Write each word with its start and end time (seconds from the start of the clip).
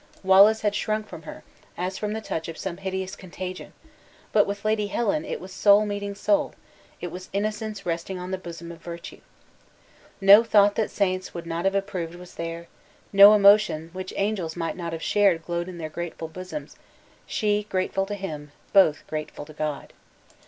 Wallace 0.23 0.61
had 0.61 0.73
shrunk 0.73 1.07
from 1.07 1.21
her, 1.21 1.43
as 1.77 1.99
from 1.99 2.13
the 2.13 2.21
touch 2.21 2.47
of 2.47 2.57
some 2.57 2.77
hideous 2.77 3.15
contagion, 3.15 3.71
but 4.31 4.47
with 4.47 4.65
Lady 4.65 4.87
Helen 4.87 5.23
it 5.23 5.39
was 5.39 5.53
soul 5.53 5.85
meeting 5.85 6.15
soul, 6.15 6.55
it 6.99 7.11
was 7.11 7.29
innocence 7.33 7.85
resting 7.85 8.17
on 8.17 8.31
the 8.31 8.39
bosom 8.39 8.71
of 8.71 8.79
virtue. 8.81 9.19
No 10.19 10.43
thought 10.43 10.73
that 10.73 10.89
saints 10.89 11.35
would 11.35 11.45
not 11.45 11.65
have 11.65 11.75
approved 11.75 12.15
was 12.15 12.33
there, 12.33 12.65
no 13.13 13.35
emotion 13.35 13.91
which 13.93 14.11
angels 14.17 14.55
might 14.55 14.75
not 14.75 14.91
have 14.91 15.03
shared, 15.03 15.45
glowed 15.45 15.69
in 15.69 15.77
their 15.77 15.87
grateful 15.87 16.27
bosoms 16.27 16.77
she, 17.27 17.67
grateful 17.69 18.07
to 18.07 18.15
him; 18.15 18.53
both 18.73 19.05
grateful 19.05 19.45
to 19.45 19.53
God. 19.53 19.93